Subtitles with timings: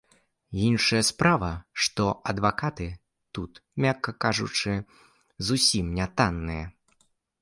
[0.67, 1.49] Іншая справа,
[1.87, 2.87] што адвакаты
[3.39, 3.51] тут,
[3.85, 4.73] мякка кажучы,
[5.51, 6.65] зусім не танныя.